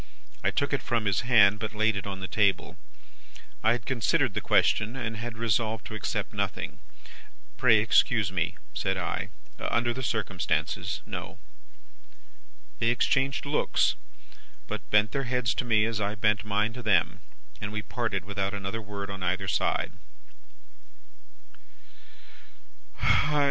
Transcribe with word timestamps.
I 0.43 0.49
took 0.49 0.73
it 0.73 0.81
from 0.81 1.05
his 1.05 1.21
hand, 1.21 1.59
but 1.59 1.75
laid 1.75 1.95
it 1.95 2.07
on 2.07 2.21
the 2.21 2.27
table. 2.27 2.75
I 3.61 3.73
had 3.73 3.85
considered 3.85 4.33
the 4.33 4.41
question, 4.41 4.95
and 4.95 5.15
had 5.17 5.37
resolved 5.37 5.85
to 5.85 5.93
accept 5.93 6.33
nothing. 6.33 6.79
"'Pray 7.57 7.77
excuse 7.77 8.31
me,' 8.31 8.57
said 8.73 8.97
I. 8.97 9.29
'Under 9.59 9.93
the 9.93 10.01
circumstances, 10.01 11.01
no.' 11.05 11.37
"They 12.79 12.87
exchanged 12.89 13.45
looks, 13.45 13.93
but 14.65 14.89
bent 14.89 15.11
their 15.11 15.25
heads 15.25 15.53
to 15.53 15.65
me 15.65 15.85
as 15.85 16.01
I 16.01 16.15
bent 16.15 16.43
mine 16.43 16.73
to 16.73 16.81
them, 16.81 17.19
and 17.61 17.71
we 17.71 17.83
parted 17.83 18.25
without 18.25 18.55
another 18.55 18.81
word 18.81 19.11
on 19.11 19.21
either 19.21 19.47
side. 19.47 19.91